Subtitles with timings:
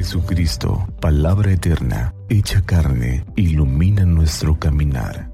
[0.00, 5.30] Jesucristo, palabra eterna, hecha carne, ilumina nuestro caminar.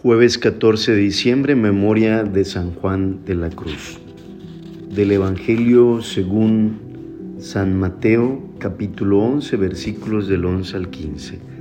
[0.00, 3.98] Jueves 14 de diciembre, memoria de San Juan de la Cruz.
[4.94, 11.51] Del Evangelio según San Mateo, capítulo 11, versículos del 11 al 15.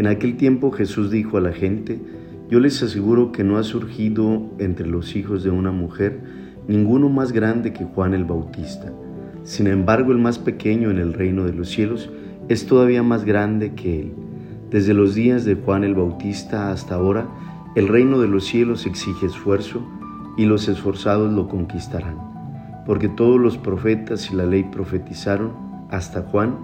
[0.00, 2.00] En aquel tiempo Jesús dijo a la gente,
[2.48, 6.22] yo les aseguro que no ha surgido entre los hijos de una mujer
[6.66, 8.90] ninguno más grande que Juan el Bautista.
[9.44, 12.08] Sin embargo, el más pequeño en el reino de los cielos
[12.48, 14.12] es todavía más grande que él.
[14.70, 17.28] Desde los días de Juan el Bautista hasta ahora,
[17.76, 19.86] el reino de los cielos exige esfuerzo
[20.38, 22.16] y los esforzados lo conquistarán,
[22.86, 25.52] porque todos los profetas y la ley profetizaron
[25.90, 26.56] hasta Juan,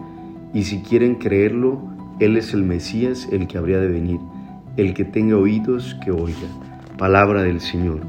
[0.54, 4.18] y si quieren creerlo, Él es el Mesías, el que habría de venir.
[4.78, 6.48] El que tenga oídos, que oiga.
[6.96, 8.00] Palabra del Señor.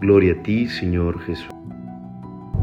[0.00, 1.50] Gloria a ti, Señor Jesús.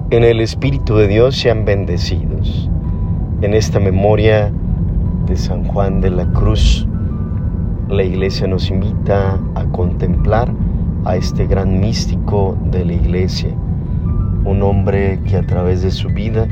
[0.09, 2.67] En el Espíritu de Dios sean bendecidos.
[3.41, 4.51] En esta memoria
[5.27, 6.87] de San Juan de la Cruz,
[7.89, 10.51] la iglesia nos invita a contemplar
[11.05, 13.49] a este gran místico de la iglesia,
[14.45, 16.47] un hombre que a través de su vida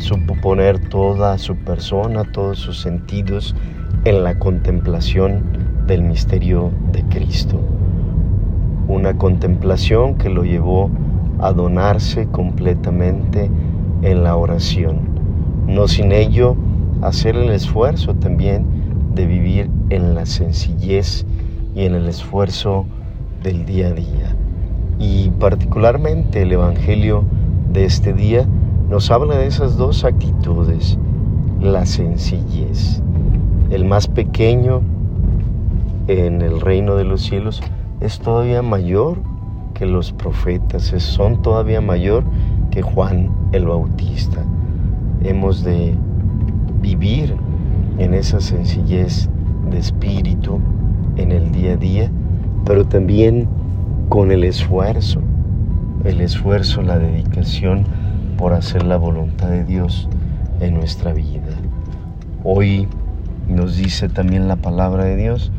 [0.00, 3.54] supo poner toda su persona, todos sus sentidos
[4.04, 5.42] en la contemplación
[5.86, 7.60] del misterio de Cristo.
[8.88, 10.90] Una contemplación que lo llevó
[11.38, 13.50] a donarse completamente
[14.02, 15.00] en la oración,
[15.66, 16.56] no sin ello
[17.02, 18.66] hacer el esfuerzo también
[19.14, 21.26] de vivir en la sencillez
[21.74, 22.86] y en el esfuerzo
[23.42, 24.36] del día a día.
[24.98, 27.24] Y particularmente el Evangelio
[27.72, 28.46] de este día
[28.90, 30.98] nos habla de esas dos actitudes,
[31.60, 33.00] la sencillez.
[33.70, 34.80] El más pequeño
[36.08, 37.62] en el reino de los cielos
[38.00, 39.18] es todavía mayor
[39.74, 42.24] que los profetas, son todavía mayor
[42.72, 44.44] que Juan el Bautista.
[45.22, 45.94] Hemos de
[46.82, 47.36] vivir
[47.98, 49.28] en esa sencillez
[49.70, 50.58] de espíritu
[51.14, 52.10] en el día a día,
[52.64, 53.46] pero también
[54.08, 55.20] con el esfuerzo,
[56.04, 57.84] el esfuerzo, la dedicación
[58.40, 60.08] por hacer la voluntad de Dios
[60.60, 61.42] en nuestra vida.
[62.42, 62.88] Hoy
[63.46, 65.52] nos dice también la palabra de Dios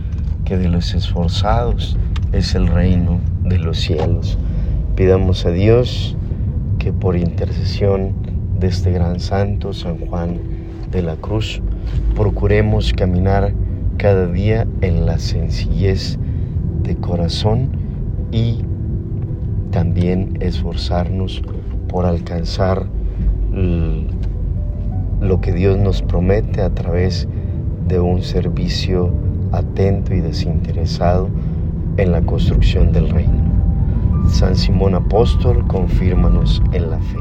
[0.46, 1.96] que de los esforzados
[2.32, 4.40] es el reino de los cielos.
[4.96, 6.18] Pidamos a Dios
[6.80, 8.14] que por intercesión
[8.60, 10.40] de este gran santo, San Juan
[10.90, 11.62] de la Cruz,
[12.16, 13.54] procuremos caminar
[13.98, 16.18] cada día en la sencillez
[16.82, 17.70] de corazón
[18.32, 18.66] y
[19.70, 21.44] también esforzarnos
[21.92, 22.88] por alcanzar
[25.20, 27.28] lo que Dios nos promete a través
[27.88, 29.12] de un servicio
[29.52, 31.30] atento y desinteresado
[31.98, 33.44] en la construcción del reino.
[34.30, 37.18] San Simón Apóstol, confírmanos en la fe.